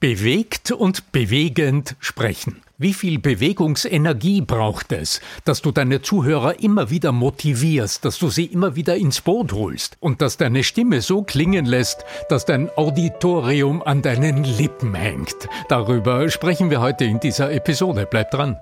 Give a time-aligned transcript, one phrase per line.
[0.00, 2.62] Bewegt und bewegend sprechen.
[2.78, 8.46] Wie viel Bewegungsenergie braucht es, dass du deine Zuhörer immer wieder motivierst, dass du sie
[8.46, 13.82] immer wieder ins Boot holst und dass deine Stimme so klingen lässt, dass dein Auditorium
[13.82, 15.36] an deinen Lippen hängt?
[15.68, 18.08] Darüber sprechen wir heute in dieser Episode.
[18.10, 18.56] Bleib dran.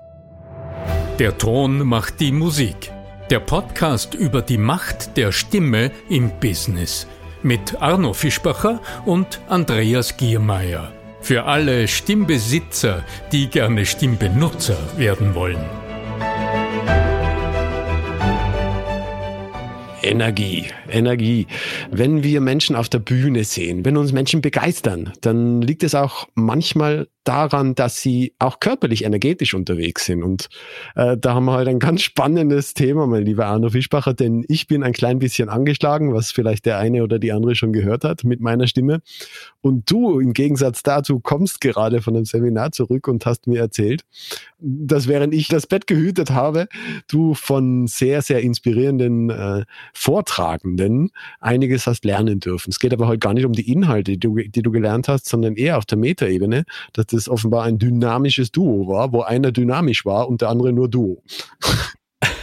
[1.19, 2.91] Der Ton macht die Musik.
[3.29, 7.07] Der Podcast über die Macht der Stimme im Business
[7.43, 10.91] mit Arno Fischbacher und Andreas Giermeier.
[11.21, 15.63] Für alle Stimmbesitzer, die gerne Stimmbenutzer werden wollen.
[20.01, 21.45] Energie, Energie.
[21.91, 26.27] Wenn wir Menschen auf der Bühne sehen, wenn uns Menschen begeistern, dann liegt es auch
[26.35, 30.23] manchmal daran, dass sie auch körperlich energetisch unterwegs sind.
[30.23, 30.49] Und
[30.95, 34.67] äh, da haben wir halt ein ganz spannendes Thema, mein lieber Arno Fischbacher, denn ich
[34.67, 38.23] bin ein klein bisschen angeschlagen, was vielleicht der eine oder die andere schon gehört hat
[38.23, 39.01] mit meiner Stimme.
[39.61, 44.03] Und du im Gegensatz dazu kommst gerade von einem Seminar zurück und hast mir erzählt,
[44.59, 46.67] dass während ich das Bett gehütet habe,
[47.07, 52.71] du von sehr, sehr inspirierenden äh, Vortragenden einiges hast lernen dürfen.
[52.71, 55.27] Es geht aber heute gar nicht um die Inhalte, die du, die du gelernt hast,
[55.27, 60.05] sondern eher auf der Metaebene, dass das offenbar ein dynamisches Duo war, wo einer dynamisch
[60.05, 61.23] war und der andere nur Duo.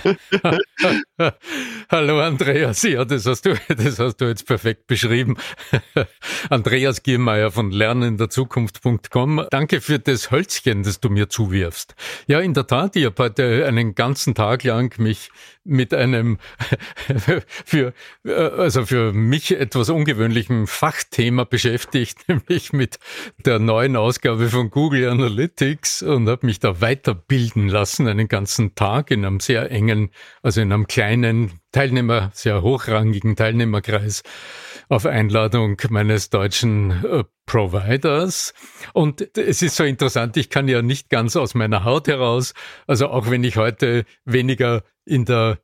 [1.91, 5.37] Hallo Andreas, ja, das hast du, das hast du jetzt perfekt beschrieben.
[6.51, 9.47] Andreas Giermeier von lernenderzukunft.com.
[9.51, 11.95] Danke für das Hölzchen, das du mir zuwirfst.
[12.27, 15.31] Ja, in der Tat, ich habe heute einen ganzen Tag lang mich
[15.67, 16.39] mit einem
[17.65, 17.93] für,
[18.25, 22.99] also für mich etwas ungewöhnlichen Fachthema beschäftigt, nämlich mit
[23.45, 29.11] der neuen Ausgabe von Google Analytics und habe mich da weiterbilden lassen, einen ganzen Tag
[29.11, 29.96] in einem sehr engen,
[30.43, 34.23] also in einem kleinen Teilnehmer, sehr hochrangigen Teilnehmerkreis
[34.89, 38.55] auf Einladung meines deutschen äh, Providers.
[38.93, 42.55] Und es ist so interessant, ich kann ja nicht ganz aus meiner Haut heraus,
[42.87, 45.59] also auch wenn ich heute weniger in der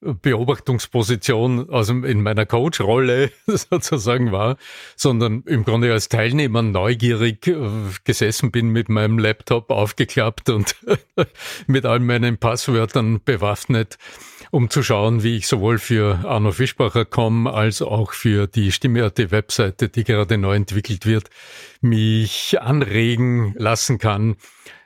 [0.00, 4.56] Beobachtungsposition aus in meiner Coach-Rolle sozusagen war,
[4.94, 7.56] sondern im Grunde als Teilnehmer neugierig äh,
[8.04, 10.76] gesessen bin mit meinem Laptop aufgeklappt und
[11.66, 13.98] mit all meinen Passwörtern bewaffnet,
[14.52, 19.32] um zu schauen, wie ich sowohl für Arno Fischbacher komme, als auch für die Stimme.at
[19.32, 21.28] Webseite, die gerade neu entwickelt wird,
[21.80, 24.36] mich anregen lassen kann,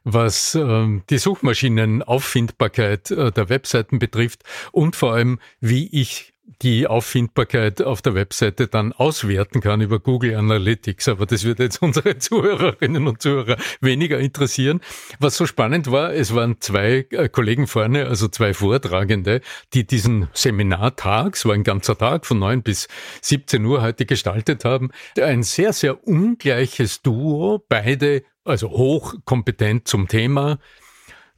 [0.05, 4.43] was äh, die Suchmaschinenauffindbarkeit äh, der Webseiten betrifft
[4.73, 6.32] und vor allem, wie ich
[6.63, 11.09] die Auffindbarkeit auf der Webseite dann auswerten kann über Google Analytics.
[11.09, 14.81] Aber das wird jetzt unsere Zuhörerinnen und Zuhörer weniger interessieren.
[15.19, 19.41] Was so spannend war, es waren zwei äh, Kollegen vorne, also zwei Vortragende,
[19.73, 22.89] die diesen Seminartag, es war ein ganzer Tag von neun bis
[23.23, 24.91] 17 Uhr heute gestaltet haben.
[25.21, 30.59] Ein sehr, sehr ungleiches Duo, beide also hochkompetent zum Thema.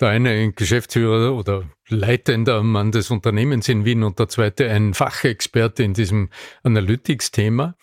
[0.01, 4.95] Der eine ein Geschäftsführer oder leitender Mann des Unternehmens in Wien und der zweite ein
[4.95, 6.31] Fachexperte in diesem
[6.63, 7.77] Analytics-Thema.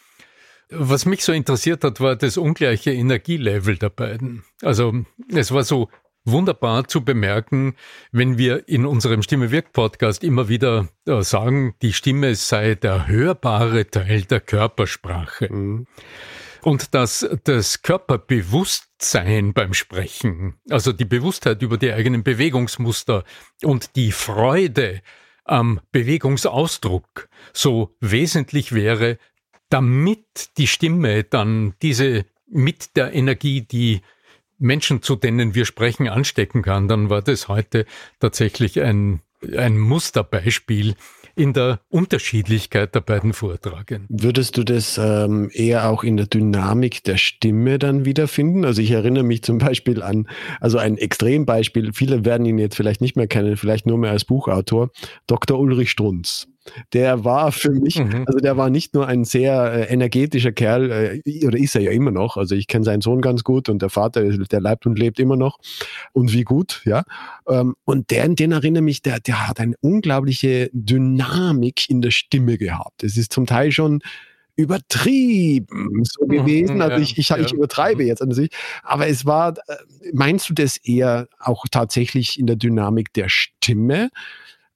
[0.69, 4.43] Was mich so interessiert hat, war das ungleiche Energielevel der beiden.
[4.61, 4.93] Also
[5.33, 5.89] es war so
[6.23, 7.75] wunderbar zu bemerken,
[8.11, 13.07] wenn wir in unserem Stimme wirkt Podcast immer wieder äh, sagen, die Stimme sei der
[13.07, 15.51] hörbare Teil der Körpersprache.
[15.51, 15.87] Mhm
[16.63, 23.23] und dass das Körperbewusstsein beim Sprechen, also die Bewusstheit über die eigenen Bewegungsmuster
[23.63, 25.01] und die Freude
[25.43, 29.17] am Bewegungsausdruck so wesentlich wäre,
[29.69, 34.01] damit die Stimme dann diese mit der Energie, die
[34.59, 37.85] Menschen, zu denen wir sprechen, anstecken kann, dann war das heute
[38.19, 39.21] tatsächlich ein,
[39.57, 40.95] ein Musterbeispiel
[41.35, 44.07] in der Unterschiedlichkeit der beiden Vortragenden.
[44.09, 48.65] Würdest du das ähm, eher auch in der Dynamik der Stimme dann wiederfinden?
[48.65, 50.27] Also ich erinnere mich zum Beispiel an,
[50.59, 54.25] also ein Extrembeispiel, viele werden ihn jetzt vielleicht nicht mehr kennen, vielleicht nur mehr als
[54.25, 54.89] Buchautor,
[55.27, 55.59] Dr.
[55.59, 56.47] Ulrich Strunz
[56.93, 58.25] der war für mich, mhm.
[58.27, 61.91] also der war nicht nur ein sehr äh, energetischer Kerl, äh, oder ist er ja
[61.91, 64.99] immer noch, also ich kenne seinen Sohn ganz gut und der Vater, der leibt und
[64.99, 65.59] lebt immer noch
[66.13, 67.03] und wie gut, ja.
[67.47, 72.57] Ähm, und der, den erinnere mich, der, der hat eine unglaubliche Dynamik in der Stimme
[72.57, 73.03] gehabt.
[73.03, 74.01] Es ist zum Teil schon
[74.55, 76.81] übertrieben so mhm, gewesen.
[76.81, 78.07] Also ich, ich, ich übertreibe mhm.
[78.07, 78.51] jetzt an sich.
[78.83, 79.75] Aber es war, äh,
[80.13, 84.09] meinst du das eher auch tatsächlich in der Dynamik der Stimme?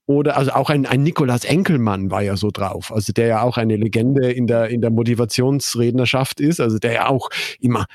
[0.08, 3.58] Oder also auch ein, ein Nikolaus Enkelmann war ja so drauf, also der ja auch
[3.58, 7.30] eine Legende in der, in der Motivationsrednerschaft ist, also der ja auch
[7.60, 7.86] immer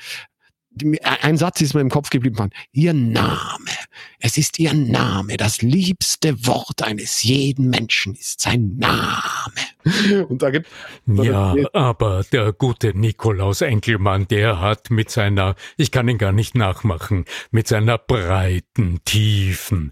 [1.21, 3.71] ein Satz ist mir im Kopf geblieben, ihr Name.
[4.19, 5.35] Es ist ihr Name.
[5.35, 9.51] Das liebste Wort eines jeden Menschen ist sein Name.
[10.29, 10.67] Und da gibt
[11.07, 16.55] Ja, aber der gute Nikolaus Enkelmann, der hat mit seiner, ich kann ihn gar nicht
[16.55, 19.91] nachmachen, mit seiner breiten, tiefen,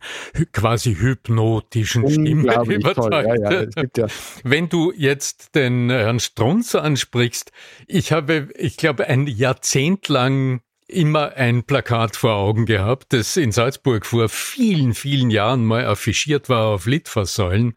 [0.54, 3.14] quasi hypnotischen Stimme überzeugt.
[3.14, 4.08] Ja, ja, ja.
[4.44, 7.52] Wenn du jetzt den Herrn Strunz ansprichst,
[7.88, 13.52] ich habe, ich glaube, ein Jahrzehnt lang immer ein Plakat vor Augen gehabt, das in
[13.52, 17.76] Salzburg vor vielen, vielen Jahren mal affichiert war auf Litfaßsäulen,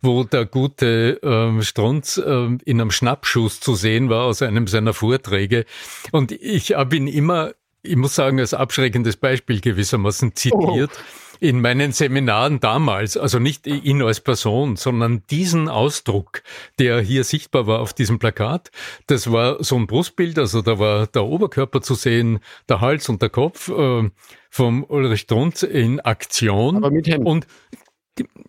[0.00, 4.94] wo der gute ähm, Strunz ähm, in einem Schnappschuss zu sehen war aus einem seiner
[4.94, 5.64] Vorträge.
[6.10, 7.52] Und ich habe ihn immer,
[7.82, 10.90] ich muss sagen, als abschreckendes Beispiel gewissermaßen zitiert.
[10.92, 16.44] Oh in meinen Seminaren damals, also nicht ihn als Person, sondern diesen Ausdruck,
[16.78, 18.70] der hier sichtbar war auf diesem Plakat,
[19.08, 23.22] das war so ein Brustbild, also da war der Oberkörper zu sehen, der Hals und
[23.22, 24.08] der Kopf äh,
[24.50, 26.76] vom Ulrich Strunz in Aktion.
[26.76, 27.26] Aber mit Hemd.
[27.26, 27.46] Und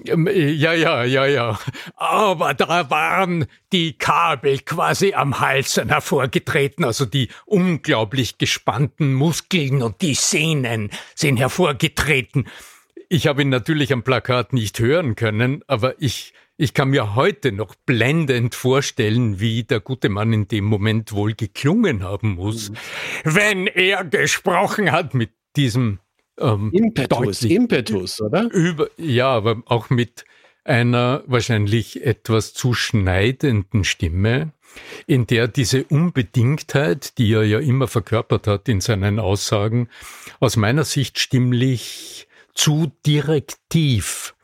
[0.05, 1.59] ja, ja, ja, ja.
[1.95, 10.01] Aber da waren die Kabel quasi am Hals hervorgetreten, also die unglaublich gespannten Muskeln und
[10.01, 12.45] die Sehnen sind hervorgetreten.
[13.13, 17.51] Ich habe ihn natürlich am Plakat nicht hören können, aber ich, ich kann mir heute
[17.51, 22.75] noch blendend vorstellen, wie der gute Mann in dem Moment wohl geklungen haben muss, mhm.
[23.23, 25.99] wenn er gesprochen hat mit diesem
[26.39, 28.49] ähm, Impetus, Impetus, oder?
[28.51, 30.25] Über, ja, aber auch mit
[30.63, 34.53] einer wahrscheinlich etwas zu schneidenden Stimme,
[35.05, 39.87] in der diese Unbedingtheit, die er ja immer verkörpert hat in seinen Aussagen,
[40.39, 44.35] aus meiner Sicht stimmlich zu direktiv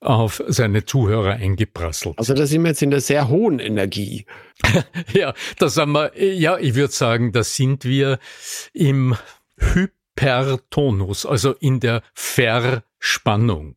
[0.00, 2.18] auf seine Zuhörer eingeprasselt.
[2.18, 4.26] Also da sind wir jetzt in der sehr hohen Energie.
[5.12, 8.18] ja, das haben wir, ja, ich würde sagen, da sind wir
[8.72, 9.16] im
[9.56, 13.76] Hypertonus, also in der Verspannung.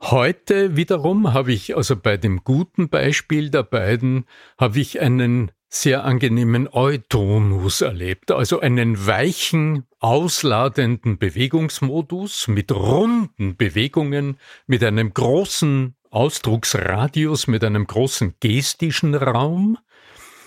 [0.00, 4.26] Heute wiederum habe ich, also bei dem guten Beispiel der beiden,
[4.58, 14.38] habe ich einen sehr angenehmen Eutonus erlebt, also einen weichen, ausladenden Bewegungsmodus mit runden Bewegungen,
[14.68, 19.76] mit einem großen Ausdrucksradius, mit einem großen gestischen Raum,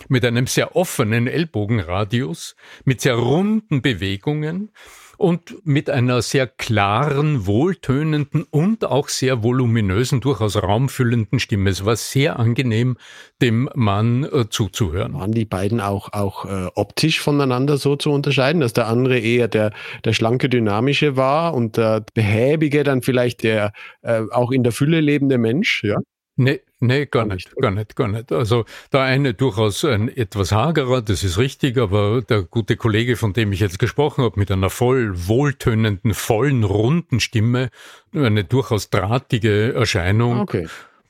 [0.08, 4.70] mit einem sehr offenen Ellbogenradius, mit sehr runden Bewegungen
[5.18, 11.70] und mit einer sehr klaren, wohltönenden und auch sehr voluminösen, durchaus raumfüllenden Stimme.
[11.70, 12.96] Es war sehr angenehm,
[13.42, 15.14] dem Mann äh, zuzuhören.
[15.14, 19.48] Waren die beiden auch, auch äh, optisch voneinander so zu unterscheiden, dass der andere eher
[19.48, 19.72] der,
[20.04, 23.72] der schlanke, dynamische war und der behäbige dann vielleicht der
[24.02, 25.98] äh, auch in der Fülle lebende Mensch, ja?
[26.40, 28.30] Nee, nee, gar nicht, gar nicht, gar nicht.
[28.30, 33.32] Also der eine durchaus ein etwas hagerer, das ist richtig, aber der gute Kollege, von
[33.32, 37.70] dem ich jetzt gesprochen habe, mit einer voll wohltönenden, vollen, runden Stimme,
[38.14, 40.38] eine durchaus drahtige Erscheinung.
[40.38, 40.68] Okay.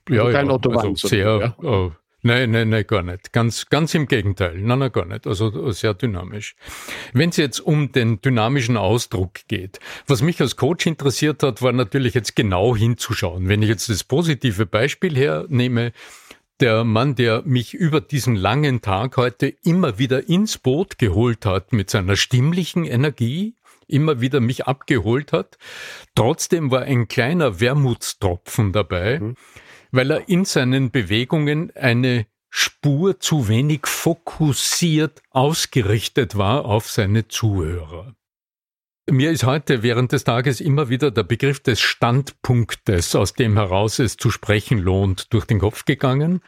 [0.09, 1.91] Ja, also kein ja, Otto also sehr, ja.
[2.29, 3.33] Nein, nein, nein, gar nicht.
[3.33, 4.59] Ganz, ganz im Gegenteil.
[4.59, 5.27] Nein, nein, gar nicht.
[5.27, 6.57] Also sehr dynamisch.
[7.15, 11.73] Wenn es jetzt um den dynamischen Ausdruck geht, was mich als Coach interessiert hat, war
[11.73, 13.49] natürlich jetzt genau hinzuschauen.
[13.49, 15.93] Wenn ich jetzt das positive Beispiel hernehme,
[16.61, 21.73] der Mann, der mich über diesen langen Tag heute immer wieder ins Boot geholt hat
[21.73, 23.55] mit seiner stimmlichen Energie,
[23.87, 25.57] immer wieder mich abgeholt hat.
[26.15, 29.19] Trotzdem war ein kleiner Wermutstropfen dabei.
[29.19, 29.37] Mhm
[29.91, 38.15] weil er in seinen Bewegungen eine Spur zu wenig fokussiert ausgerichtet war auf seine Zuhörer.
[39.11, 43.99] Mir ist heute während des Tages immer wieder der Begriff des Standpunktes, aus dem heraus
[43.99, 46.43] es zu sprechen lohnt, durch den Kopf gegangen.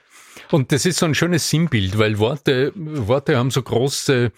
[0.50, 4.32] Und das ist so ein schönes Sinnbild, weil Worte, Worte haben so große,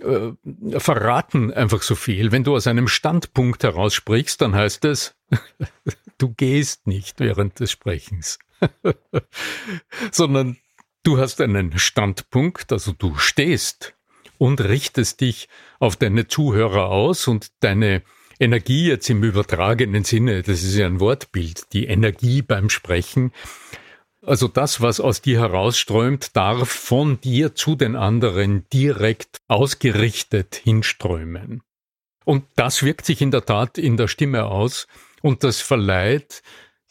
[0.00, 2.32] äh, verraten einfach so viel.
[2.32, 5.14] Wenn du aus einem Standpunkt heraus sprichst, dann heißt es,
[6.18, 8.38] du gehst nicht während des Sprechens,
[10.10, 10.58] sondern
[11.02, 13.94] du hast einen Standpunkt, also du stehst
[14.36, 15.48] und richtest dich
[15.78, 18.02] auf deine Zuhörer aus und deine
[18.40, 23.32] Energie jetzt im übertragenen Sinne, das ist ja ein Wortbild, die Energie beim Sprechen,
[24.22, 31.62] also das, was aus dir herausströmt, darf von dir zu den anderen direkt ausgerichtet hinströmen.
[32.24, 34.86] Und das wirkt sich in der Tat in der Stimme aus
[35.22, 36.42] und das verleiht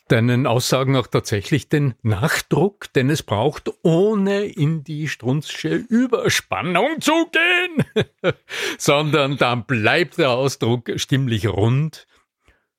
[0.07, 7.29] deinen Aussagen auch tatsächlich den Nachdruck, den es braucht, ohne in die strunzsche Überspannung zu
[7.31, 8.05] gehen,
[8.77, 12.07] sondern dann bleibt der Ausdruck stimmlich rund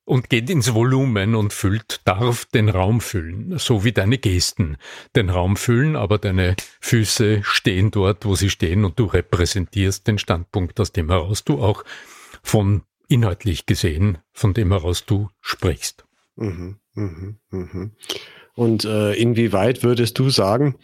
[0.04, 4.78] und geht ins Volumen und füllt, darf den Raum füllen, so wie deine Gesten
[5.14, 10.18] den Raum füllen, aber deine Füße stehen dort, wo sie stehen und du repräsentierst den
[10.18, 11.84] Standpunkt, aus dem heraus du auch
[12.42, 16.04] von inhaltlich gesehen, von dem heraus du sprichst.
[16.36, 17.90] Mhm, mh, mh.
[18.54, 20.76] Und äh, inwieweit würdest du sagen,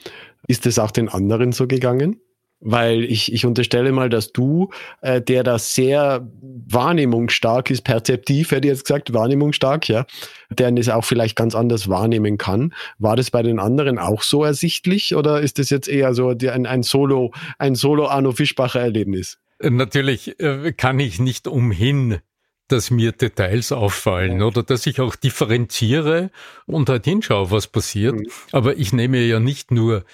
[0.47, 2.21] ist es auch den anderen so gegangen?
[2.65, 4.71] weil ich, ich unterstelle mal, dass du,
[5.03, 10.07] äh, der da sehr wahrnehmungsstark ist, perzeptiv hätte ich jetzt gesagt, wahrnehmungsstark, ja,
[10.51, 12.73] der es auch vielleicht ganz anders wahrnehmen kann.
[12.99, 16.67] War das bei den anderen auch so ersichtlich oder ist das jetzt eher so ein,
[16.67, 19.39] ein Solo, ein Solo Arno Fischbacher Erlebnis?
[19.61, 22.21] Natürlich äh, kann ich nicht umhin,
[22.69, 26.31] dass mir Details auffallen oder dass ich auch differenziere
[26.67, 28.15] und halt hinschaue, was passiert.
[28.15, 28.27] Mhm.
[28.53, 30.05] Aber ich nehme ja nicht nur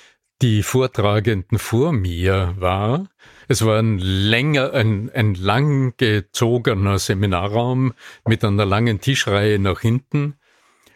[0.42, 3.08] die Vortragenden vor mir war.
[3.48, 7.92] Es war ein länger, ein, ein lang gezogener Seminarraum
[8.26, 10.34] mit einer langen Tischreihe nach hinten.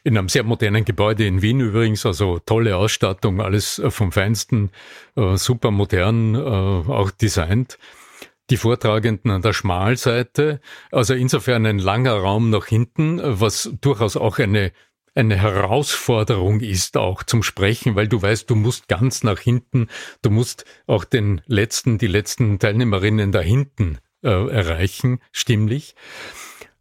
[0.03, 4.71] In einem sehr modernen Gebäude in Wien übrigens, also tolle Ausstattung, alles vom Feinsten,
[5.17, 7.79] äh, super modern, äh, auch designt.
[8.51, 10.61] Die Vortragenden an der Schmalseite,
[10.93, 14.73] also insofern ein langer Raum nach hinten, was durchaus auch eine
[15.15, 19.89] eine Herausforderung ist auch zum Sprechen, weil du weißt, du musst ganz nach hinten,
[20.23, 25.95] du musst auch den letzten, die letzten Teilnehmerinnen da hinten äh, erreichen, stimmlich.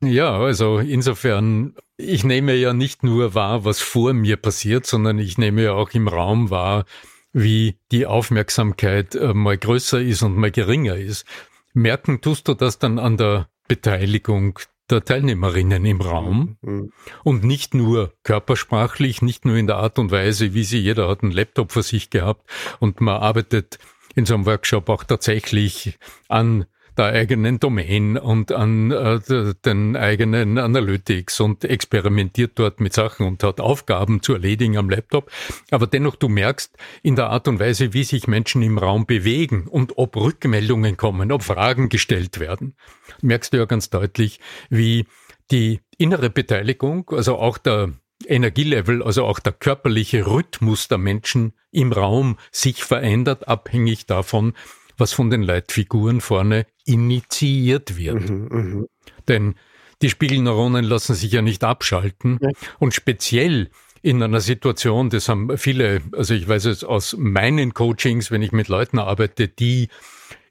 [0.01, 5.38] Ja, also insofern, ich nehme ja nicht nur wahr, was vor mir passiert, sondern ich
[5.38, 6.86] nehme ja auch im Raum wahr,
[7.32, 11.25] wie die Aufmerksamkeit äh, mal größer ist und mal geringer ist.
[11.74, 16.92] Merken tust du das dann an der Beteiligung der Teilnehmerinnen im Raum mhm.
[17.24, 21.24] und nicht nur körpersprachlich, nicht nur in der Art und Weise, wie sie, jeder hat
[21.24, 22.50] einen Laptop vor sich gehabt
[22.80, 23.80] und man arbeitet
[24.15, 26.65] in so einem Workshop auch tatsächlich an
[26.98, 29.20] der eigenen Domain und an äh,
[29.66, 35.32] den eigenen Analytics und experimentiert dort mit Sachen und hat Aufgaben zu erledigen am Laptop.
[35.72, 39.68] Aber dennoch, du merkst in der Art und Weise, wie sich Menschen im Raum bewegen
[39.68, 42.76] und ob Rückmeldungen kommen, ob Fragen gestellt werden,
[43.22, 45.06] merkst du ja ganz deutlich, wie
[45.52, 47.94] die innere Beteiligung, also auch der
[48.26, 54.54] Energielevel, also auch der körperliche Rhythmus der Menschen im Raum sich verändert, abhängig davon,
[54.98, 58.30] was von den Leitfiguren vorne initiiert wird.
[58.30, 58.86] Mhm, mh.
[59.28, 59.56] Denn
[60.02, 62.50] die Spiegelneuronen lassen sich ja nicht abschalten ja.
[62.80, 63.70] und speziell
[64.02, 68.52] in einer Situation, das haben viele, also ich weiß es aus meinen Coachings, wenn ich
[68.52, 69.88] mit Leuten arbeite, die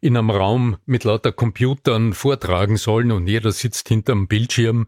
[0.00, 4.86] in einem Raum mit lauter Computern vortragen sollen und jeder sitzt hinterm Bildschirm.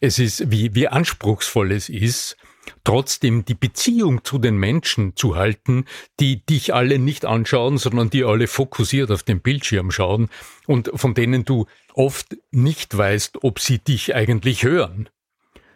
[0.00, 2.36] Es ist, wie, wie anspruchsvoll es ist,
[2.84, 5.84] trotzdem die Beziehung zu den Menschen zu halten,
[6.20, 10.28] die dich alle nicht anschauen, sondern die alle fokussiert auf den Bildschirm schauen
[10.66, 15.08] und von denen du oft nicht weißt, ob sie dich eigentlich hören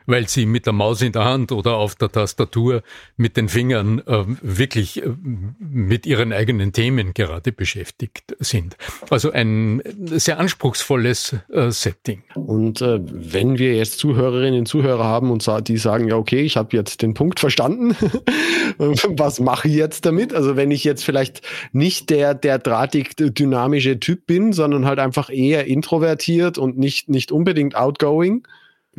[0.09, 2.83] weil sie mit der Maus in der Hand oder auf der Tastatur
[3.19, 5.11] mit den Fingern äh, wirklich äh,
[5.59, 8.77] mit ihren eigenen Themen gerade beschäftigt sind.
[9.11, 12.23] Also ein sehr anspruchsvolles äh, Setting.
[12.35, 16.57] Und äh, wenn wir jetzt Zuhörerinnen und Zuhörer haben und die sagen, ja, okay, ich
[16.57, 17.95] habe jetzt den Punkt verstanden,
[18.79, 20.33] was mache ich jetzt damit?
[20.33, 25.29] Also wenn ich jetzt vielleicht nicht der, der drahtig dynamische Typ bin, sondern halt einfach
[25.29, 28.47] eher introvertiert und nicht, nicht unbedingt outgoing,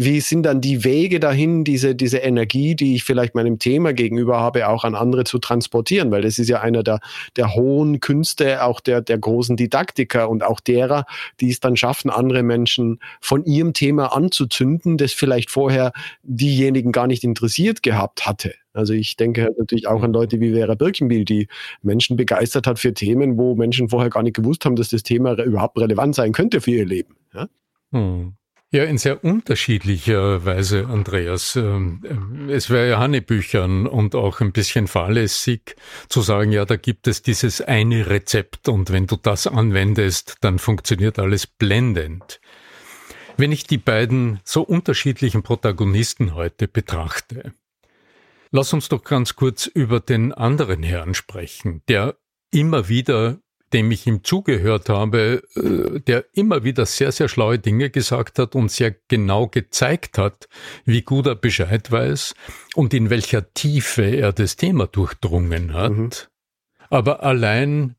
[0.01, 4.39] wie sind dann die Wege dahin, diese, diese Energie, die ich vielleicht meinem Thema gegenüber
[4.39, 6.09] habe, auch an andere zu transportieren?
[6.09, 7.01] Weil das ist ja einer der,
[7.35, 11.05] der hohen Künste, auch der, der großen Didaktiker und auch derer,
[11.41, 15.91] die es dann schaffen, andere Menschen von ihrem Thema anzuzünden, das vielleicht vorher
[16.23, 18.53] diejenigen gar nicht interessiert gehabt hatte.
[18.71, 21.49] Also ich denke natürlich auch an Leute wie Vera Birkenbiel, die
[21.81, 25.37] Menschen begeistert hat für Themen, wo Menschen vorher gar nicht gewusst haben, dass das Thema
[25.43, 27.17] überhaupt relevant sein könnte für ihr Leben.
[27.33, 27.49] Ja?
[27.91, 28.38] Hm.
[28.71, 31.55] Ja, in sehr unterschiedlicher Weise, Andreas.
[31.55, 35.75] Ähm, ähm, es wäre ja Hannebüchern und auch ein bisschen fahrlässig
[36.07, 40.59] zu sagen, ja, da gibt es dieses eine Rezept und wenn du das anwendest, dann
[40.59, 42.39] funktioniert alles blendend.
[43.37, 47.55] Wenn ich die beiden so unterschiedlichen Protagonisten heute betrachte,
[48.51, 52.17] lass uns doch ganz kurz über den anderen Herrn sprechen, der
[52.51, 53.39] immer wieder
[53.73, 58.55] dem ich ihm zugehört habe, äh, der immer wieder sehr, sehr schlaue Dinge gesagt hat
[58.55, 60.47] und sehr genau gezeigt hat,
[60.85, 62.33] wie gut er Bescheid weiß
[62.75, 65.91] und in welcher Tiefe er das Thema durchdrungen hat.
[65.91, 66.09] Mhm.
[66.89, 67.95] Aber allein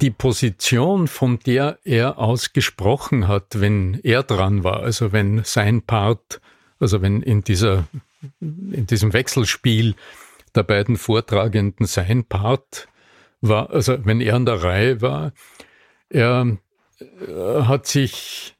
[0.00, 6.40] die Position, von der er ausgesprochen hat, wenn er dran war, also wenn sein Part,
[6.80, 7.86] also wenn in dieser,
[8.40, 9.94] in diesem Wechselspiel
[10.54, 12.88] der beiden Vortragenden sein Part
[13.42, 15.32] war, also wenn er an der Reihe war,
[16.08, 16.58] er
[17.00, 18.54] äh, hat sich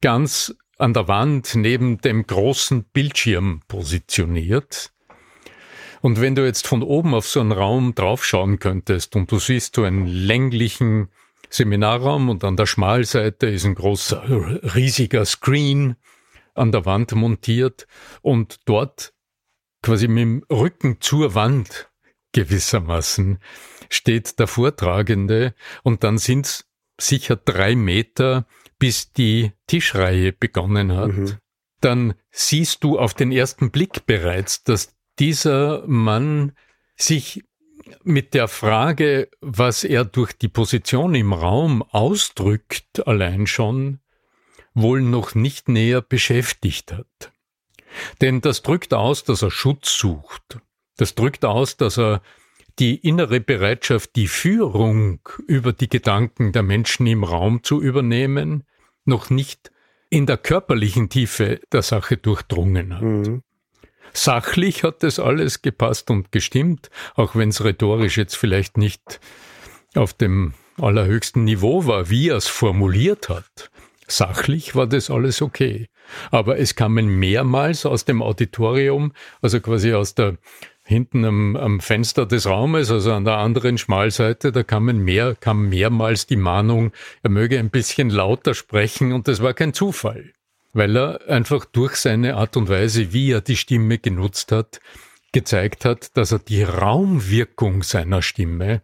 [0.00, 4.92] ganz an der Wand neben dem großen Bildschirm positioniert.
[6.00, 9.76] Und wenn du jetzt von oben auf so einen Raum draufschauen könntest und du siehst
[9.76, 11.10] so einen länglichen
[11.50, 14.22] Seminarraum und an der Schmalseite ist ein großer,
[14.74, 15.96] riesiger Screen
[16.54, 17.86] an der Wand montiert
[18.22, 19.12] und dort
[19.82, 21.89] quasi mit dem Rücken zur Wand
[22.32, 23.38] gewissermaßen
[23.88, 26.70] steht der Vortragende und dann sind es
[27.00, 28.46] sicher drei Meter,
[28.78, 31.12] bis die Tischreihe begonnen hat.
[31.12, 31.36] Mhm.
[31.80, 36.52] Dann siehst du auf den ersten Blick bereits, dass dieser Mann
[36.96, 37.44] sich
[38.04, 44.00] mit der Frage, was er durch die Position im Raum ausdrückt, allein schon,
[44.74, 47.32] wohl noch nicht näher beschäftigt hat.
[48.20, 50.60] Denn das drückt aus, dass er Schutz sucht.
[50.96, 52.22] Das drückt aus, dass er
[52.78, 58.64] die innere Bereitschaft, die Führung über die Gedanken der Menschen im Raum zu übernehmen,
[59.04, 59.70] noch nicht
[60.08, 63.02] in der körperlichen Tiefe der Sache durchdrungen hat.
[63.02, 63.42] Mhm.
[64.12, 69.20] Sachlich hat das alles gepasst und gestimmt, auch wenn es rhetorisch jetzt vielleicht nicht
[69.94, 73.70] auf dem allerhöchsten Niveau war, wie er es formuliert hat.
[74.08, 75.88] Sachlich war das alles okay.
[76.32, 80.38] Aber es kamen mehrmals aus dem Auditorium, also quasi aus der
[80.90, 85.70] hinten am, am Fenster des Raumes, also an der anderen Schmalseite, da kamen mehr, kam
[85.70, 86.92] mehrmals die Mahnung,
[87.22, 90.32] er möge ein bisschen lauter sprechen und das war kein Zufall
[90.72, 94.80] weil er einfach durch seine Art und Weise, wie er die Stimme genutzt hat,
[95.32, 98.82] gezeigt hat, dass er die Raumwirkung seiner Stimme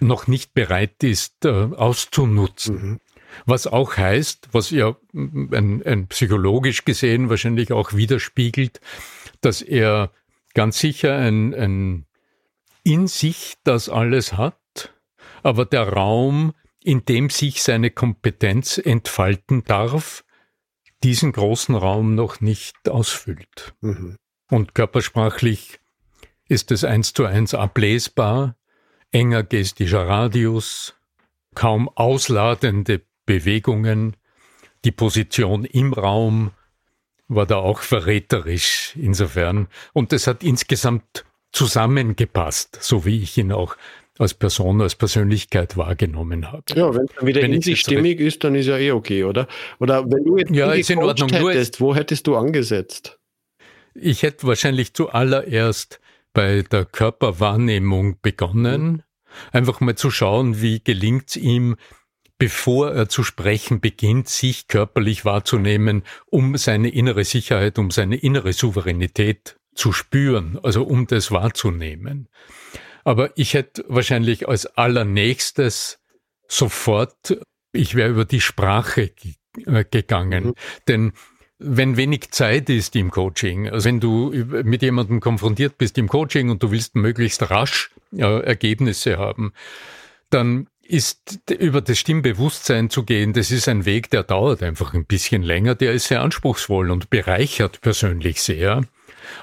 [0.00, 2.74] noch nicht bereit ist äh, auszunutzen.
[2.74, 3.00] Mhm.
[3.46, 8.80] Was auch heißt, was ja ein, ein psychologisch gesehen wahrscheinlich auch widerspiegelt,
[9.40, 10.12] dass er
[10.54, 12.06] ganz sicher ein, ein
[12.84, 14.94] in sich das alles hat,
[15.42, 20.24] aber der Raum, in dem sich seine Kompetenz entfalten darf,
[21.02, 23.74] diesen großen Raum noch nicht ausfüllt.
[23.80, 24.16] Mhm.
[24.50, 25.80] Und körpersprachlich
[26.46, 28.56] ist es eins zu eins ablesbar,
[29.10, 30.94] enger gestischer Radius,
[31.54, 34.16] kaum ausladende Bewegungen,
[34.84, 36.50] die Position im Raum
[37.28, 39.68] war da auch verräterisch insofern.
[39.92, 43.76] Und es hat insgesamt zusammengepasst, so wie ich ihn auch
[44.18, 46.62] als Person, als Persönlichkeit wahrgenommen habe.
[46.74, 49.48] Ja, wenn es wieder wenn in sich stimmig ist, dann ist ja eh okay, oder?
[49.80, 51.30] Oder wenn du jetzt ja, ist in Ordnung.
[51.30, 53.18] hättest, wo hättest du angesetzt?
[53.94, 56.00] Ich hätte wahrscheinlich zuallererst
[56.32, 59.02] bei der Körperwahrnehmung begonnen,
[59.52, 61.76] einfach mal zu schauen, wie gelingt es ihm,
[62.38, 68.52] bevor er zu sprechen beginnt, sich körperlich wahrzunehmen, um seine innere Sicherheit, um seine innere
[68.52, 72.28] Souveränität zu spüren, also um das wahrzunehmen.
[73.04, 76.00] Aber ich hätte wahrscheinlich als allernächstes
[76.48, 77.38] sofort,
[77.72, 79.12] ich wäre über die Sprache
[79.66, 80.46] äh, gegangen.
[80.46, 80.54] Mhm.
[80.88, 81.12] Denn
[81.58, 84.32] wenn wenig Zeit ist im Coaching, also wenn du
[84.64, 89.52] mit jemandem konfrontiert bist im Coaching und du willst möglichst rasch äh, Ergebnisse haben,
[90.30, 95.06] dann ist über das Stimmbewusstsein zu gehen, das ist ein Weg, der dauert einfach ein
[95.06, 98.82] bisschen länger, der ist sehr anspruchsvoll und bereichert persönlich sehr.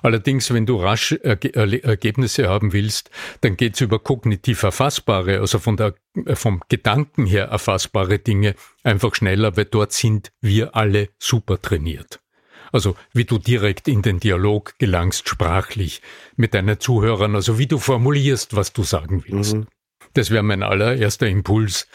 [0.01, 3.09] Allerdings, wenn du rasch Ergebnisse haben willst,
[3.41, 5.95] dann geht's über kognitiv erfassbare, also von der,
[6.33, 12.19] vom Gedanken her erfassbare Dinge einfach schneller, weil dort sind wir alle super trainiert.
[12.71, 16.01] Also wie du direkt in den Dialog gelangst, sprachlich
[16.35, 19.55] mit deinen Zuhörern, also wie du formulierst, was du sagen willst.
[19.55, 19.67] Mhm.
[20.13, 21.87] Das wäre mein allererster Impuls,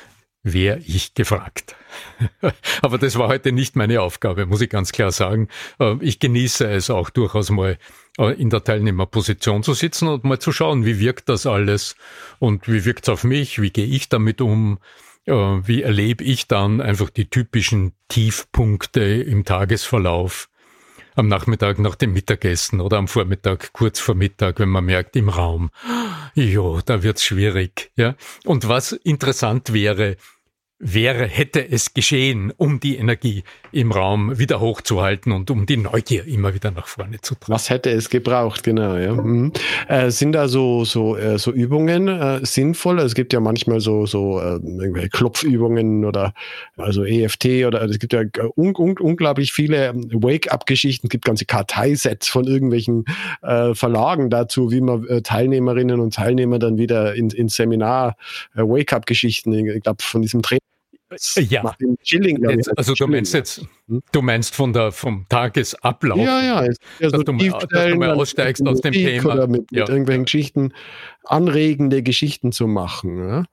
[0.42, 1.74] wäre ich gefragt.
[2.82, 5.48] Aber das war heute nicht meine Aufgabe, muss ich ganz klar sagen.
[5.80, 7.78] Äh, ich genieße es auch durchaus mal
[8.18, 11.96] äh, in der Teilnehmerposition zu sitzen und mal zu schauen, wie wirkt das alles
[12.38, 14.78] und wie wirkt es auf mich, wie gehe ich damit um,
[15.26, 20.48] äh, wie erlebe ich dann einfach die typischen Tiefpunkte im Tagesverlauf
[21.16, 25.28] am Nachmittag nach dem Mittagessen oder am Vormittag kurz vor Mittag, wenn man merkt im
[25.28, 25.70] Raum,
[26.34, 28.14] jo, da wird's schwierig, ja.
[28.44, 30.16] Und was interessant wäre,
[30.78, 36.26] wäre, hätte es geschehen, um die Energie im Raum wieder hochzuhalten und um die Neugier
[36.26, 37.52] immer wieder nach vorne zu tragen.
[37.52, 39.14] Was hätte es gebraucht, genau, ja.
[39.14, 39.52] Mhm.
[39.88, 42.98] Äh, sind da so, so, äh, so Übungen äh, sinnvoll?
[42.98, 46.34] Es gibt ja manchmal so, so äh, irgendwelche Klopfübungen oder
[46.76, 48.22] also EFT oder es gibt ja
[48.54, 53.06] un, un, unglaublich viele Wake-up-Geschichten, es gibt ganze Karteisets von irgendwelchen
[53.42, 58.16] äh, Verlagen dazu, wie man äh, Teilnehmerinnen und Teilnehmer dann wieder ins in Seminar
[58.54, 60.65] äh, Wake-up-Geschichten, ich glaube von diesem Trainer
[61.36, 61.74] ja.
[62.02, 64.02] Chilling, jetzt, also du meinst jetzt, hm?
[64.12, 68.10] du meinst von der, vom Tagesablauf, ja, ja, ja dass, du mal, dass du mal
[68.12, 69.34] aussteigst aus dem Thema.
[69.34, 69.80] Oder mit, ja.
[69.82, 70.72] mit irgendwelchen Geschichten,
[71.24, 73.28] anregende Geschichten zu machen.
[73.28, 73.44] Ja?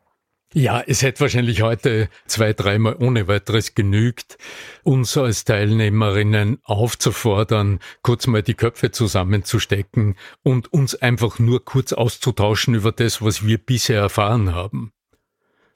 [0.55, 4.37] Ja, es hätte wahrscheinlich heute zwei, dreimal ohne weiteres genügt,
[4.83, 12.75] uns als Teilnehmerinnen aufzufordern, kurz mal die Köpfe zusammenzustecken und uns einfach nur kurz auszutauschen
[12.75, 14.92] über das, was wir bisher erfahren haben.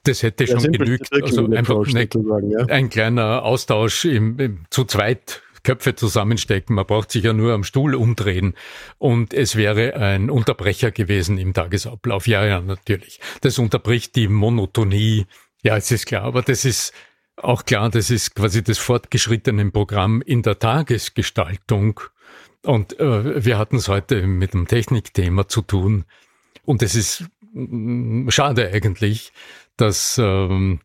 [0.04, 1.12] Das hätte ja, schon genügt.
[1.12, 2.08] Also einfach eine,
[2.50, 2.66] ja.
[2.66, 6.76] ein kleiner Austausch im, im, zu zweit Köpfe zusammenstecken.
[6.76, 8.54] Man braucht sich ja nur am Stuhl umdrehen
[8.98, 12.26] und es wäre ein Unterbrecher gewesen im Tagesablauf.
[12.26, 13.20] Ja, ja, natürlich.
[13.42, 15.26] Das unterbricht die Monotonie.
[15.62, 16.92] Ja, es ist klar, aber das ist
[17.36, 22.00] auch klar, das ist quasi das fortgeschrittene Programm in der Tagesgestaltung.
[22.64, 26.04] Und äh, wir hatten es heute mit einem Technikthema zu tun.
[26.64, 29.32] Und es ist mm, schade eigentlich,
[29.80, 30.80] dass ähm,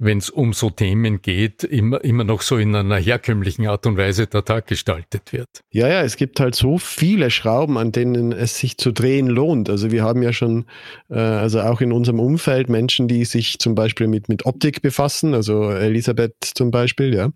[0.00, 3.98] wenn es um so Themen geht, immer, immer noch so in einer herkömmlichen Art und
[3.98, 5.48] Weise der Tag gestaltet wird.
[5.70, 9.68] Ja, ja, es gibt halt so viele Schrauben, an denen es sich zu drehen lohnt.
[9.68, 10.64] Also wir haben ja schon,
[11.10, 15.34] äh, also auch in unserem Umfeld Menschen, die sich zum Beispiel mit, mit Optik befassen,
[15.34, 17.28] also Elisabeth zum Beispiel, ja.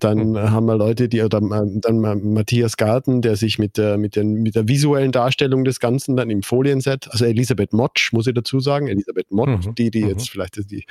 [0.00, 0.50] Dann mhm.
[0.50, 2.00] haben wir Leute, die, oder dann
[2.32, 6.30] Matthias Garten, der sich mit der, mit, den, mit der visuellen Darstellung des Ganzen dann
[6.30, 9.74] im Folienset, also Elisabeth Motsch, muss ich dazu sagen, Elisabeth Motsch, mhm.
[9.74, 10.10] die, die mhm.
[10.10, 10.84] jetzt vielleicht die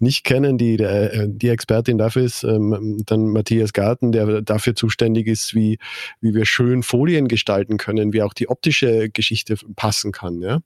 [0.00, 4.74] nicht kennen, die, der, äh, die Expertin dafür ist, ähm, dann Matthias Garten, der dafür
[4.74, 5.78] zuständig ist, wie,
[6.20, 10.60] wie wir schön Folien gestalten können, wie auch die optische Geschichte passen kann, ja.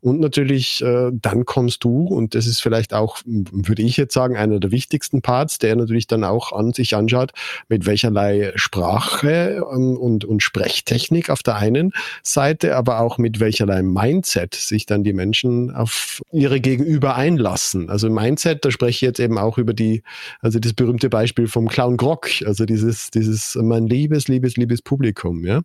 [0.00, 4.36] Und natürlich, äh, dann kommst du, und das ist vielleicht auch, würde ich jetzt sagen,
[4.36, 9.62] einer der wichtigsten Parts, der natürlich dann auch an sich anschaut, hat, mit welcherlei Sprache
[9.72, 15.04] ähm, und, und Sprechtechnik auf der einen Seite, aber auch mit welcherlei Mindset sich dann
[15.04, 17.90] die Menschen auf ihre Gegenüber einlassen.
[17.90, 20.02] Also Mindset, da spreche ich jetzt eben auch über die,
[20.40, 25.44] also das berühmte Beispiel vom Clown Grock, also dieses, dieses mein liebes, liebes, liebes Publikum,
[25.44, 25.62] ja.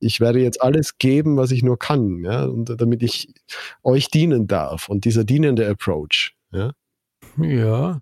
[0.00, 3.28] Ich werde jetzt alles geben, was ich nur kann, ja, und damit ich
[3.82, 4.88] euch dienen darf.
[4.88, 6.72] Und dieser dienende Approach, ja.
[7.36, 8.00] Ja,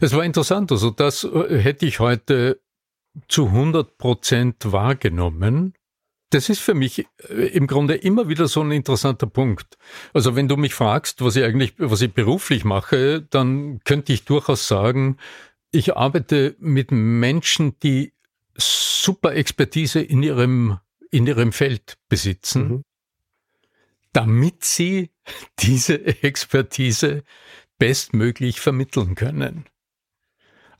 [0.00, 2.60] es war interessant, also das äh, hätte ich heute
[3.28, 5.74] zu 100 Prozent wahrgenommen.
[6.30, 9.78] Das ist für mich äh, im Grunde immer wieder so ein interessanter Punkt.
[10.12, 14.24] Also wenn du mich fragst, was ich eigentlich, was ich beruflich mache, dann könnte ich
[14.24, 15.18] durchaus sagen,
[15.70, 18.12] ich arbeite mit Menschen, die
[18.56, 20.78] super Expertise in ihrem,
[21.10, 22.82] in ihrem Feld besitzen, mhm.
[24.12, 25.10] damit sie
[25.60, 27.24] diese Expertise
[27.78, 29.66] bestmöglich vermitteln können.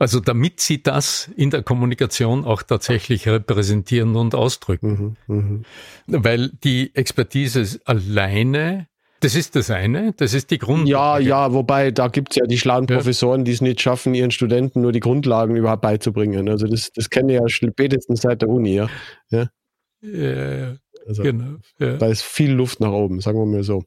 [0.05, 5.17] Also damit sie das in der Kommunikation auch tatsächlich repräsentieren und ausdrücken.
[5.27, 5.65] Mhm,
[6.09, 6.23] mh.
[6.23, 8.87] Weil die Expertise alleine
[9.21, 11.25] das ist das eine, das ist die Grundlage.
[11.25, 14.31] Ja, ja, wobei da gibt es ja die schlauen Professoren, die es nicht schaffen, ihren
[14.31, 16.51] Studenten nur die Grundlagen überhaupt beizubringen.
[16.51, 18.91] Also das, das kenne ich ja spätestens seit der Uni, ja.
[19.31, 19.49] ja.
[20.03, 21.97] ja also genau, ja.
[21.97, 23.85] da ist viel Luft nach oben, sagen wir mal so.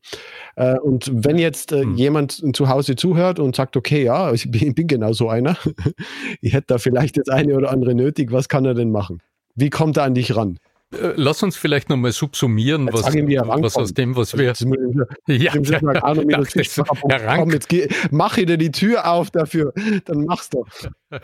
[0.55, 1.95] Äh, und wenn jetzt äh, hm.
[1.95, 5.57] jemand zu Hause zuhört und sagt, okay, ja, ich bin, bin genau so einer,
[6.41, 9.21] ich hätte da vielleicht das eine oder andere nötig, was kann er denn machen?
[9.55, 10.59] Wie kommt er an dich ran?
[10.93, 14.49] Äh, lass uns vielleicht nochmal subsumieren, was, was aus dem, was wir.
[14.49, 14.67] Also,
[15.27, 19.73] ja, ja, Komm, jetzt geh, mach dir die Tür auf dafür,
[20.05, 20.65] dann mach's doch.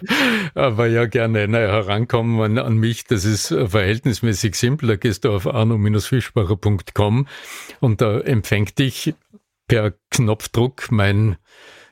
[0.56, 1.48] Aber ja, gerne.
[1.48, 4.90] Naja, herankommen an, an mich, das ist äh, verhältnismäßig simpel.
[4.90, 7.28] Da gehst du auf arno-fischbacher.com
[7.80, 9.14] und da empfängt dich
[9.68, 11.38] per Knopfdruck mein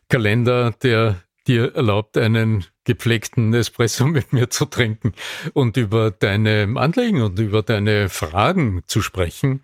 [0.09, 5.13] Kalender, der dir erlaubt, einen gepflegten Espresso mit mir zu trinken
[5.53, 9.63] und über deine Anliegen und über deine Fragen zu sprechen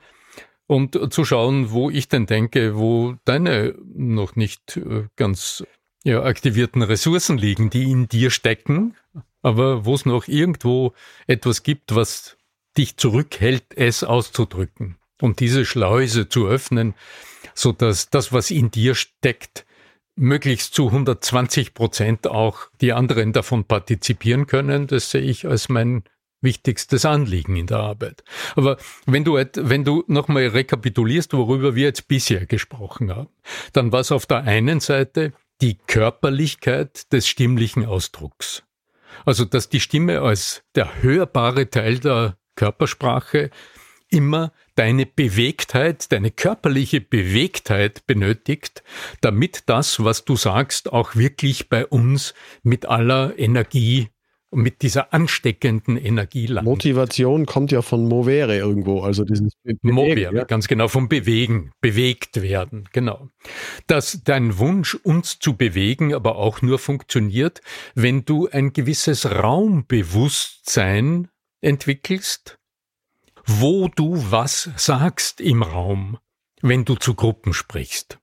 [0.68, 5.64] und zu schauen, wo ich denn denke, wo deine noch nicht äh, ganz
[6.04, 8.96] ja, aktivierten Ressourcen liegen, die in dir stecken,
[9.42, 10.94] aber wo es noch irgendwo
[11.26, 12.38] etwas gibt, was
[12.78, 16.96] dich zurückhält, es auszudrücken und diese Schleuse zu öffnen,
[17.56, 19.66] so dass das, was in dir steckt,
[20.18, 24.88] möglichst zu 120 Prozent auch die anderen davon partizipieren können.
[24.88, 26.04] Das sehe ich als mein
[26.42, 28.24] wichtigstes Anliegen in der Arbeit.
[28.56, 33.30] Aber wenn du, wenn du nochmal rekapitulierst, worüber wir jetzt bisher gesprochen haben,
[33.74, 38.64] dann war es auf der einen Seite die Körperlichkeit des stimmlichen Ausdrucks.
[39.26, 43.50] Also, dass die Stimme als der hörbare Teil der Körpersprache
[44.10, 48.84] immer deine Bewegtheit, deine körperliche Bewegtheit benötigt,
[49.22, 54.10] damit das, was du sagst, auch wirklich bei uns mit aller Energie
[54.52, 56.72] mit dieser ansteckenden Energie landet.
[56.72, 60.44] Motivation kommt ja von movere irgendwo, also dieses Bewegen, movere, ja?
[60.46, 63.28] ganz genau, vom Bewegen, bewegt werden, genau.
[63.88, 67.62] Dass dein Wunsch, uns zu bewegen, aber auch nur funktioniert,
[67.94, 71.28] wenn du ein gewisses Raumbewusstsein
[71.62, 72.58] entwickelst,
[73.48, 76.18] wo du was sagst im Raum,
[76.62, 78.20] wenn du zu Gruppen sprichst.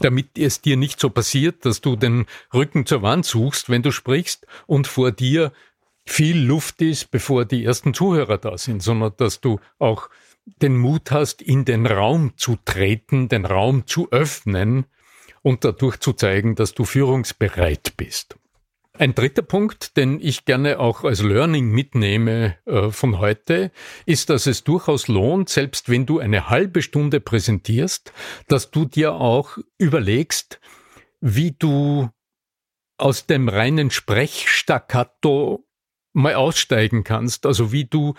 [0.00, 3.92] damit es dir nicht so passiert, dass du den Rücken zur Wand suchst, wenn du
[3.92, 5.52] sprichst und vor dir
[6.06, 10.08] viel Luft ist, bevor die ersten Zuhörer da sind, sondern dass du auch
[10.44, 14.86] den Mut hast, in den Raum zu treten, den Raum zu öffnen
[15.42, 18.36] und dadurch zu zeigen, dass du führungsbereit bist.
[18.98, 23.72] Ein dritter Punkt, den ich gerne auch als Learning mitnehme äh, von heute,
[24.04, 28.12] ist, dass es durchaus lohnt, selbst wenn du eine halbe Stunde präsentierst,
[28.48, 30.60] dass du dir auch überlegst,
[31.20, 32.10] wie du
[32.98, 35.66] aus dem reinen Sprechstaccato
[36.12, 38.14] mal aussteigen kannst, also wie du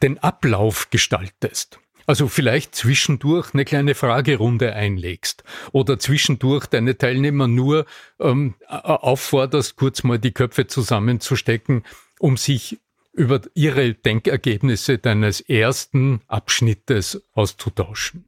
[0.00, 1.80] den Ablauf gestaltest.
[2.06, 7.86] Also vielleicht zwischendurch eine kleine Fragerunde einlegst oder zwischendurch deine Teilnehmer nur
[8.20, 11.84] ähm, aufforderst, kurz mal die Köpfe zusammenzustecken,
[12.18, 12.78] um sich
[13.12, 18.26] über ihre Denkergebnisse deines ersten Abschnittes auszutauschen.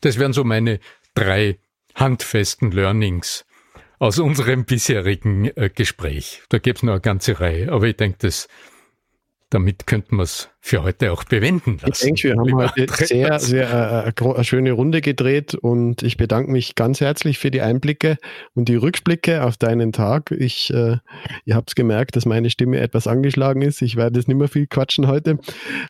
[0.00, 0.80] Das wären so meine
[1.14, 1.58] drei
[1.94, 3.44] handfesten Learnings
[3.98, 6.42] aus unserem bisherigen äh, Gespräch.
[6.48, 8.28] Da gäbe es noch eine ganze Reihe, aber ich denke,
[9.50, 11.92] damit könnten wir es für heute auch bewenden lassen.
[11.92, 16.50] Ich denke, wir haben heute sehr, sehr äh, eine schöne Runde gedreht und ich bedanke
[16.50, 18.16] mich ganz herzlich für die Einblicke
[18.54, 20.30] und die Rückblicke auf deinen Tag.
[20.30, 20.96] Ich, äh,
[21.44, 23.82] ihr habt gemerkt, dass meine Stimme etwas angeschlagen ist.
[23.82, 25.38] Ich werde jetzt nicht mehr viel quatschen heute.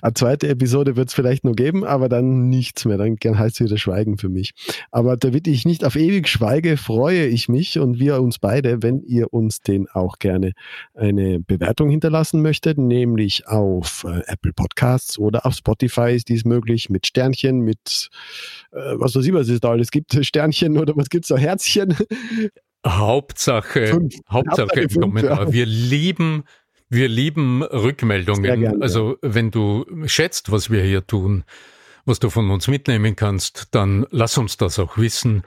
[0.02, 2.98] Eine zweite Episode wird es vielleicht noch geben, aber dann nichts mehr.
[2.98, 4.54] Dann heißt es wieder Schweigen für mich.
[4.90, 9.02] Aber damit ich nicht auf ewig schweige, freue ich mich und wir uns beide, wenn
[9.02, 10.50] ihr uns den auch gerne
[10.94, 16.88] eine Bewertung hinterlassen möchtet, nämlich auf äh, Apple Podcasts oder auf Spotify ist dies möglich
[16.88, 18.08] mit Sternchen, mit
[18.72, 21.36] äh, was weiß ich, was es da alles gibt, Sternchen oder was gibt es da,
[21.36, 21.94] Herzchen.
[22.86, 24.14] Hauptsache, fünf.
[24.30, 25.44] Hauptsache, Hauptsache fünf, Kommentar.
[25.44, 25.52] Ja.
[25.52, 26.44] Wir lieben
[26.88, 28.80] wir lieben Rückmeldungen.
[28.82, 31.44] also wenn du schätzt, was wir hier tun,
[32.04, 35.42] was du von uns mitnehmen kannst, dann lass uns das auch wissen.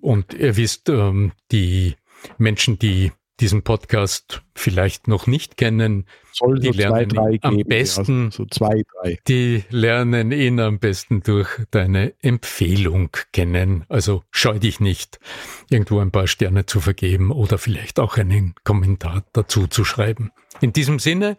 [0.00, 1.94] Und ihr wisst, ähm, die
[2.38, 7.68] Menschen, die diesen Podcast vielleicht noch nicht kennen, Soll die so lernen zwei, am geben,
[7.68, 9.18] besten, ja, so zwei, drei.
[9.26, 13.84] die lernen ihn am besten durch deine Empfehlung kennen.
[13.88, 15.18] Also scheu dich nicht,
[15.70, 20.30] irgendwo ein paar Sterne zu vergeben oder vielleicht auch einen Kommentar dazu zu schreiben.
[20.60, 21.36] In diesem Sinne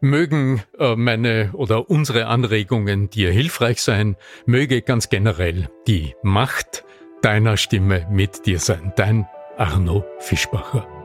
[0.00, 6.84] mögen äh, meine oder unsere Anregungen dir hilfreich sein, möge ganz generell die Macht
[7.22, 8.92] deiner Stimme mit dir sein.
[8.96, 10.97] Dein Arno Fischbacher.